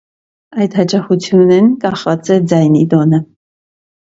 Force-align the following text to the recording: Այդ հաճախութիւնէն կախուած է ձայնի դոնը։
Այդ 0.63 0.77
հաճախութիւնէն 0.79 1.69
կախուած 1.85 2.33
է 2.37 2.39
ձայնի 2.55 2.85
դոնը։ 2.95 3.21